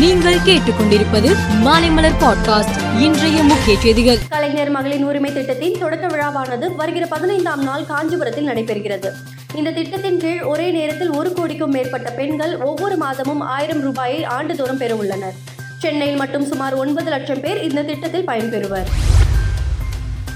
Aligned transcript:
நீங்கள் 0.00 0.38
கேட்டுக்கொண்டிருப்பது 0.44 1.30
மாலைமலர் 1.64 2.16
பாட்காஸ்ட் 2.20 3.00
இன்றைய 3.00 3.42
முக்கிய 3.42 3.78
செய்திகள். 3.80 4.18
கலைஞர் 4.28 4.70
மகளிர் 4.70 5.04
உரிமை 5.04 5.32
திட்டத்தின் 5.32 5.78
தொடக்க 5.78 6.06
விழாவானது 6.06 6.76
வருகிற 6.76 7.06
பதினைந்தாம் 7.06 7.62
நாள் 7.62 7.84
காஞ்சிபுரத்தில் 7.84 8.48
நடைபெறுகிறது. 8.48 9.10
இந்த 9.54 9.70
திட்டத்தின் 9.70 10.18
கீழ் 10.18 10.40
ஒரே 10.40 10.70
நேரத்தில் 10.70 11.10
ஒரு 11.10 11.32
கோடிக்கும் 11.32 11.70
மேற்பட்ட 11.70 12.10
பெண்கள் 12.10 12.56
ஒவ்வொரு 12.56 12.96
மாதமும் 12.96 13.40
ஆயிரம் 13.40 13.80
ரூபாயை 13.80 14.24
ஆண்டுதோறும் 14.24 14.76
பெற 14.76 14.96
உள்ளனர் 14.96 15.34
சென்னையில் 15.78 16.16
மட்டும் 16.16 16.46
சுமார் 16.46 16.74
ஒன்பது 16.74 17.10
லட்சம் 17.10 17.40
பேர் 17.40 17.62
இந்த 17.62 17.82
திட்டத்தில் 17.82 18.24
பயன்பெறுவர் 18.24 18.88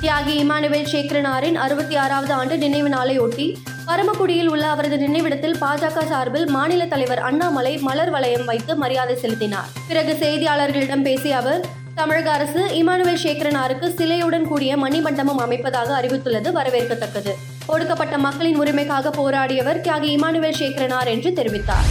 தியாகி 0.01 0.35
இமானுவேல் 0.45 0.91
சேக்கரனாரின் 0.93 1.55
அறுபத்தி 1.55 1.97
ஆறாவது 1.97 2.33
ஆண்டு 2.33 2.59
நினைவு 2.59 2.89
நாளையொட்டி 2.89 3.47
பரமக்குடியில் 3.87 4.49
உள்ள 4.49 4.67
அவரது 4.67 4.97
நினைவிடத்தில் 4.99 5.57
பாஜக 5.61 6.05
சார்பில் 6.05 6.47
மாநில 6.49 6.87
தலைவர் 6.87 7.19
அண்ணாமலை 7.19 7.77
மலர் 7.77 8.11
வளையம் 8.11 8.45
வைத்து 8.45 8.77
மரியாதை 8.77 9.17
செலுத்தினார். 9.17 9.69
பிறகு 9.89 10.13
செய்தியாளர்களிடம் 10.13 11.03
பேசிய 11.03 11.37
அவர் 11.37 11.65
தமிழக 11.95 12.31
அரசு 12.31 12.61
இமானுவேல் 12.61 13.21
சேகரனாருக்கு 13.23 13.89
சிலையுடன் 13.95 14.43
கூடிய 14.43 14.77
மணிமண்டபம் 14.77 15.43
அமைப்பதாக 15.47 15.91
அறிவித்துள்ளது 16.01 16.51
வரவேற்கத்தக்கது. 16.53 17.35
ஒடுக்கப்பட்ட 17.67 18.19
மக்களின் 18.19 18.61
உரிமைக்காக 18.61 19.11
போராடியவர் 19.11 19.81
தியாகி 19.81 20.11
இமானுவேல் 20.17 20.59
சேகரனார் 20.59 21.07
என்று 21.07 21.31
தெரிவித்தார். 21.31 21.91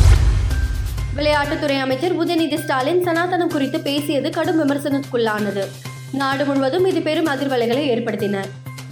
விளையாட்டுத்துறை 1.16 1.80
அமைச்சர் 1.80 2.26
உதயநிதி 2.26 2.60
ஸ்டாலின் 2.60 3.04
சனாதனம் 3.04 3.52
குறித்து 3.52 3.80
பேசியது 3.80 4.30
கடும் 4.30 4.60
விமர்சனத்துக்குள்ளானது. 4.62 5.66
நாடு 6.12 6.46
முழுவதும் 6.46 6.86
இது 6.86 7.02
பெரும் 7.02 7.28
அதிர்வலைகளை 7.28 7.86
ஏற்படுத்தின. 7.96 8.38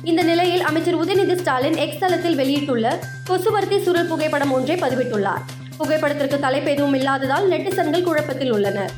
இந்த 0.10 0.22
நிலையில் 0.24 0.64
அமைச்சர் 0.70 0.96
உதயநிதி 1.02 1.36
ஸ்டாலின் 1.40 1.76
எக்ஸ் 1.84 2.00
தளத்தில் 2.04 2.38
வெளியிட்டுள்ள 2.40 2.86
கொசுவர்த்தி 3.28 3.78
சுருள் 3.86 4.08
புகைப்படம் 4.12 4.54
ஒன்றை 4.56 4.76
பதிவிட்டுள்ளார். 4.84 5.44
புகைப்படத்திற்கு 5.78 6.38
தலைப்பு 6.46 6.70
எதுவும் 6.72 6.96
இல்லாததால் 7.00 7.46
நெட்டிசன்கள் 7.52 8.06
குழப்பத்தில் 8.08 8.54
உள்ளனர் 8.56 8.94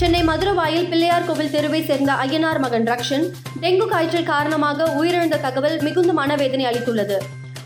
சென்னை 0.00 0.20
மதுரவாயில் 0.28 0.86
பிள்ளையார் 0.90 1.26
கோவில் 1.28 1.52
தெருவை 1.54 1.80
சேர்ந்த 1.88 2.12
ஐயனார் 2.26 2.60
மகன் 2.64 2.86
ரக்ஷன் 2.92 3.26
டெங்கு 3.62 3.86
காய்ச்சல் 3.92 4.30
காரணமாக 4.32 4.88
உயிரிழந்த 5.00 5.40
தகவல் 5.46 5.76
மிகுந்த 5.86 6.12
மனவேதனை 6.20 6.66
அளித்துள்ளது. 6.70 7.18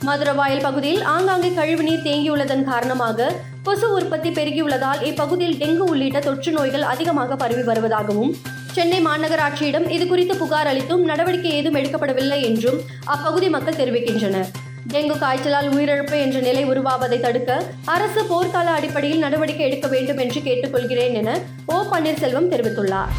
மதுரவாயல் 0.09 0.65
பகுதியில் 0.67 1.03
ஆங்காங்கே 1.15 1.51
கழிவுநீர் 1.59 2.05
தேங்கியுள்ளதன் 2.07 2.65
காரணமாக 2.71 3.33
கொசு 3.67 3.89
உற்பத்தி 3.99 4.31
பெருகியுள்ளதால் 4.39 5.03
இப்பகுதியில் 5.11 5.59
டெங்கு 5.63 5.85
உள்ளிட்ட 5.93 6.21
தொற்று 6.29 6.53
நோய்கள் 6.53 6.87
அதிகமாக 6.93 7.37
பரவி 7.43 7.65
வருவதாகவும் 7.71 8.33
சென்னை 8.75 8.99
மாநகராட்சியிடம் 9.07 9.87
இது 9.95 10.07
குறித்து 10.07 10.37
புகார் 10.37 10.67
அளித்தும் 10.67 11.05
நடவடிக்கை 11.11 11.51
ஏதும் 11.53 11.75
எடுக்கப்படவில்லை 11.75 12.43
என்றும் 12.49 12.79
அப்பகுதி 13.05 13.49
மக்கள் 13.49 13.79
தெரிவிக்கின்றனர். 13.81 14.51
டெங்கு 14.93 15.17
காய்ச்சலால் 15.19 15.69
உயிரிழப்பு 15.73 16.17
என்ற 16.25 16.39
நிலை 16.41 16.63
உருவாவதை 16.65 17.21
தடுக்க 17.21 17.63
அரசு 17.85 18.23
போர்க்கால 18.31 18.69
அடிப்படையில் 18.79 19.19
நடவடிக்கை 19.19 19.67
எடுக்க 19.67 19.89
வேண்டும் 19.89 20.19
என்று 20.19 20.41
கேட்டுக்கொள்கிறேன் 20.41 21.17
என 21.23 21.39
ஓ 21.67 21.79
பன்னீர்செல்வம் 21.93 22.51
தெரிவித்துள்ளார். 22.55 23.13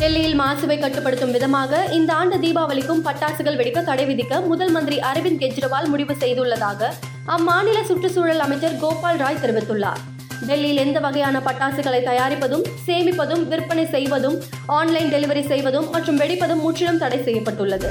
டெல்லியில் 0.00 0.40
மாசுவை 0.40 0.78
கட்டுப்படுத்தும் 0.80 1.30
விதமாக 1.30 1.84
இந்த 1.98 2.14
ஆண்டு 2.14 2.36
தீபாவளிக்கும் 2.38 3.04
பட்டாசுகள் 3.06 3.58
வெடிக்க 3.60 3.84
தடை 3.84 4.04
விதிக்க 4.10 4.46
முதல் 4.46 4.70
மந்திரி 4.70 4.98
அரவிந்த் 5.12 5.42
கெஜ்ரிவால் 5.44 5.90
முடிவு 5.94 6.16
செய்துள்ளதாக 6.20 6.90
அம்மாநில 7.36 7.80
சுற்றுச்சூழல் 7.88 8.38
அமைச்சர் 8.38 8.78
கோபால் 8.80 9.16
ராய் 9.16 9.42
தெரிவித்துள்ளார். 9.42 10.02
டெல்லியில் 10.46 10.76
எந்த 10.76 11.00
வகையான 11.00 11.38
பட்டாசுகளை 11.38 12.00
தயாரிப்பதும் 12.04 12.64
சேமிப்பதும் 12.86 13.42
விற்பனை 13.48 13.86
செய்வதும் 13.86 14.36
ஆன்லைன் 14.66 15.12
டெலிவரி 15.12 15.46
செய்வதும் 15.46 15.90
மற்றும் 15.90 16.18
வெடிப்பதும் 16.18 16.62
முற்றிலும் 16.64 16.98
தடை 16.98 17.22
செய்யப்பட்டுள்ளது. 17.22 17.90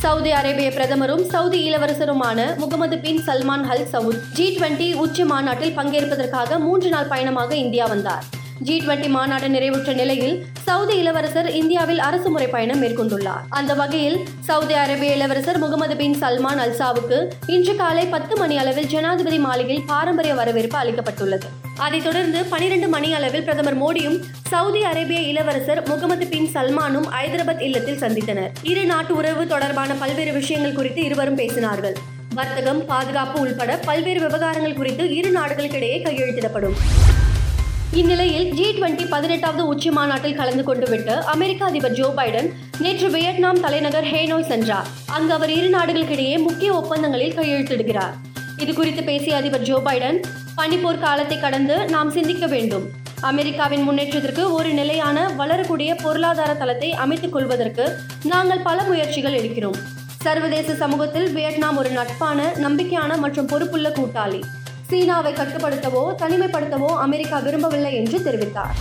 சவுதி 0.00 0.30
அரேபிய 0.30 0.70
பிரதமரும் 0.70 1.24
Saudi 1.24 1.58
இளவரசருமான 1.70 2.56
Mohammed 2.56 2.98
bin 2.98 3.20
Salman 3.26 3.64
Al 3.64 3.86
Saud 3.86 4.20
G 4.32 4.58
twenty 4.58 4.94
உச்சி 4.94 5.24
மாநாட்டில் 5.24 5.76
பங்கேற்பதற்காக 5.76 6.58
மூன்று 6.58 6.88
நாள் 6.88 7.06
பயணமாக 7.06 7.56
இந்தியா 7.56 7.86
வந்தார். 7.86 8.24
ஜி 8.60 8.82
டுவெண்டி 8.86 9.08
மாநாடு 9.08 9.48
நிறைவுற்ற 9.48 9.94
நிலையில் 9.94 10.44
சவுதி 10.64 10.96
இளவரசர் 10.96 11.50
இந்தியாவில் 11.50 11.98
அரசு 11.98 12.30
முறை 12.30 12.46
பயணம் 12.46 12.82
மேற்கொண்டுள்ளார். 12.82 13.42
அந்த 13.48 13.74
வகையில் 13.74 14.26
சவுதி 14.40 14.74
அரேபிய 14.74 15.12
இளவரசர் 15.12 15.58
முகமது 15.58 15.96
பின் 15.96 16.16
சல்மான் 16.20 16.60
அல்சாவுக்கு 16.66 17.30
இன்று 17.46 17.76
காலை 17.76 18.06
பத்து 18.06 18.36
மணி 18.36 18.58
அளவில் 18.58 18.86
ஜனாதிபதி 18.86 19.38
மாளிகையில் 19.38 19.84
பாரம்பரிய 19.86 20.34
வரவேற்பு 20.34 20.78
அளிக்கப்பட்டுள்ளது. 20.78 21.42
அதைத் 21.76 22.04
தொடர்ந்து 22.04 22.44
பனிரெண்டு 22.44 22.88
மணி 22.88 23.14
அளவில் 23.14 23.42
பிரதமர் 23.42 23.82
மோடியும் 23.82 24.22
சவுதி 24.46 24.82
அரேபிய 24.82 25.20
இளவரசர் 25.20 25.88
முகமது 25.88 26.26
பின் 26.26 26.50
சல்மானும் 26.54 27.08
ஐதராபாத் 27.24 27.60
இல்லத்தில் 27.60 27.98
சந்தித்தனர். 27.98 28.50
இரு 28.62 28.86
நாட்டு 28.86 29.16
உறவு 29.16 29.46
தொடர்பான 29.46 29.94
பல்வேறு 29.94 30.32
விஷயங்கள் 30.32 30.72
குறித்து 30.72 31.02
இருவரும் 31.02 31.36
பேசினார்கள். 31.36 31.94
வர்த்தகம் 32.34 32.86
பாதுகாப்பு 32.86 33.40
உள்பட 33.40 33.76
பல்வேறு 33.76 34.20
விவகாரங்கள் 34.20 34.74
குறித்து 34.74 35.14
இரு 35.14 35.30
நாடுகளுக்கிடையே 35.30 36.02
கையெழுத்திடப்படும். 36.02 37.05
இந்நிலையில் 38.00 38.48
ஜி 38.56 38.64
டுவெண்டி 38.76 39.04
பதினெட்டாவது 39.08 39.62
உச்சி 39.66 39.90
மாநாட்டில் 39.90 40.34
கலந்து 40.34 40.62
கொண்டு 40.64 40.86
விட்டு 40.90 41.14
அமெரிக்க 41.24 41.64
அதிபர் 41.64 41.94
ஜோ 41.98 42.12
பைடன் 42.16 42.48
நேற்று 42.78 43.10
வியட்நாம் 43.10 43.60
தலைநகர் 43.60 44.04
ஹேனோய் 44.04 44.46
சென்றார். 44.50 44.88
அங்கு 45.16 45.32
அவர் 45.32 45.50
இரு 45.50 45.68
நாடுகளுக்கிடையே 45.76 46.34
முக்கிய 46.38 46.72
ஒப்பந்தங்களில் 46.74 47.36
கையெழுத்திடுகிறார். 47.38 48.12
இது 48.58 48.74
குறித்து 48.74 49.02
பேசிய 49.02 49.36
அதிபர் 49.36 49.62
ஜோ 49.62 49.78
பைடன் 49.86 50.18
பனிப்போர் 50.56 51.00
காலத்தை 51.06 51.38
கடந்து 51.38 51.76
நாம் 51.94 52.10
சிந்திக்க 52.10 52.46
வேண்டும். 52.46 52.84
அமெரிக்காவின் 53.20 53.82
முன்னேற்றத்திற்கு 53.82 54.52
ஒரு 54.52 54.72
நிலையான 54.72 55.26
வளரக்கூடிய 55.40 55.94
பொருளாதார 55.94 56.54
தளத்தை 56.54 56.92
அமைத்துக் 56.92 57.32
கொள்வதற்கு 57.32 57.86
நாங்கள் 58.24 58.66
பல 58.68 58.82
முயற்சிகள் 58.82 59.38
எடுக்கிறோம். 59.40 59.80
சர்வதேச 60.26 60.74
சமூகத்தில் 60.74 61.32
வியட்நாம் 61.32 61.76
ஒரு 61.76 61.90
நட்பான 61.90 62.52
நம்பிக்கையான 62.66 63.18
மற்றும் 63.24 63.46
பொறுப்புள்ள 63.46 63.88
கூட்டாளி. 63.88 64.42
சீனாவை 64.88 65.32
கட்டுப்படுத்தவோ 65.32 66.14
தனிமைப்படுத்தவோ 66.18 66.86
அமெரிக்கா 66.86 67.38
விரும்பவில்லை 67.38 67.94
என்று 67.94 68.18
தெரிவித்தார். 68.18 68.74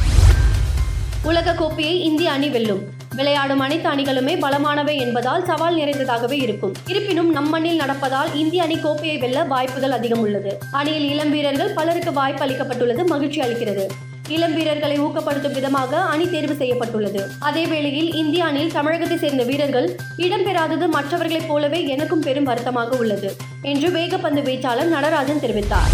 உலக 1.24 1.54
கோப்பையை 1.54 2.04
இந்திய 2.04 2.32
அணி 2.32 2.50
வெல்லும். 2.50 2.84
விளையாடும் 3.16 3.60
அனைத்து 3.60 3.90
அணிகளுமே 3.90 4.40
பலமானவை 4.40 4.96
என்பதால் 4.96 5.46
சவால் 5.46 5.78
நிறைந்ததாகவே 5.78 6.32
இருக்கும். 6.32 6.74
இருப்பினும் 6.88 7.32
நம் 7.32 7.50
மண்ணில் 7.50 7.80
நடப்பதால் 7.80 8.36
இந்திய 8.36 8.64
அணி 8.64 8.78
கோப்பையை 8.78 9.18
வெல்ல 9.18 9.44
வாய்ப்புகள் 9.44 9.92
அதிகம் 9.92 10.20
உள்ளது. 10.20 10.58
அணியில் 10.72 11.10
இளம் 11.10 11.32
வீரர்கள் 11.32 11.74
பலருக்கு 11.74 12.14
வாய்ப்பு 12.14 12.46
அளிக்கப்பட்டுள்ளது 12.46 13.06
மகிழ்ச்சி 13.06 13.42
அளிக்கிறது. 13.42 13.88
இளம் 14.30 14.54
வீரர்களை 14.54 15.00
ஊக்கப்படுத்தும் 15.00 15.54
விதமாக 15.54 15.98
அணி 15.98 16.30
தேர்வு 16.30 16.56
செய்யப்பட்டுள்ளது. 16.56 17.30
அதே 17.40 17.66
வேளையில் 17.66 18.14
இந்திய 18.14 18.46
அணியில் 18.46 18.72
தமிழகத்தை 18.72 19.18
சேர்ந்த 19.18 19.44
வீரர்கள் 19.44 19.96
இடம்பெறாதது 20.18 20.88
மற்றவர்களைப் 20.88 21.48
போலவே 21.48 21.88
எனக்கும் 21.88 22.20
பெரும் 22.20 22.44
வருத்தமாக 22.44 22.98
உள்ளது 22.98 23.36
என்று 23.62 23.90
வேகப்பந்து 23.90 24.42
வீச்சாளர் 24.42 24.94
நடராஜன் 24.96 25.44
தெரிவித்தார். 25.46 25.92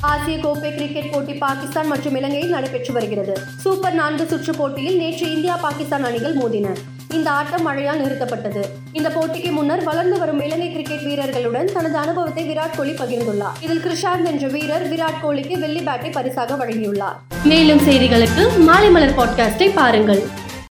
ஆசிய 0.00 0.38
கோப்பை 0.38 0.74
கிரிக்கெட் 0.74 1.10
போட்டி 1.10 1.32
பாகிஸ்தான் 1.32 1.86
மற்றும் 1.86 2.14
இலங்கையில் 2.14 2.50
நடைபெற்று 2.50 2.92
வருகிறது. 2.92 3.40
சூப்பர் 3.62 3.94
நான்கு 3.94 4.26
சுற்று 4.26 4.54
போட்டியில் 4.56 4.96
நேற்று 4.96 5.32
இந்தியா 5.34 5.56
பாகிஸ்தான் 5.56 6.04
அணிகள் 6.04 6.36
மோதின. 6.36 6.68
இந்த 7.18 7.30
ஆட்டம் 7.30 7.62
மழையால் 7.62 8.02
நிறுத்தப்பட்டது. 8.04 8.62
இந்த 8.92 9.08
போட்டிக்கு 9.08 9.50
முன்னர் 9.50 9.82
வளர்ந்து 9.84 10.18
வரும் 10.18 10.40
இலங்கை 10.40 10.70
கிரிக்கெட் 10.70 11.04
வீரர்களுடன் 11.04 11.70
தனது 11.72 11.96
அனுபவத்தை 11.96 12.42
விராட் 12.50 12.76
கோலி 12.76 12.92
பகிர்ந்துள்ளார். 12.92 13.56
இதில் 13.60 13.82
கிருஷாந்த் 13.84 14.24
என்ற 14.24 14.46
வீரர் 14.46 14.92
விராட் 14.92 15.20
கோலிக்கு 15.22 15.58
வெள்ளி 15.58 15.80
பேட்டை 15.80 16.12
பரிசாக 16.12 16.54
வழங்கியுள்ளார். 16.54 17.16
மேலும் 17.44 17.78
செய்திகளுக்கு 17.78 18.58
மாலை 18.58 18.90
மலர் 18.90 19.16
பாட்காஸ்டை 19.16 19.70
பாருங்கள். 19.74 20.22